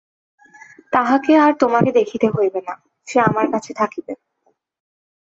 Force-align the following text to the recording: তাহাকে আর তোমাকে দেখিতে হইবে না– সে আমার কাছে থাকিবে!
তাহাকে 0.93 1.31
আর 1.37 1.51
তোমাকে 1.59 1.89
দেখিতে 1.99 2.27
হইবে 2.29 2.59
না– 2.67 2.75
সে 3.07 3.17
আমার 3.29 3.45
কাছে 3.53 3.71
থাকিবে! 3.73 4.13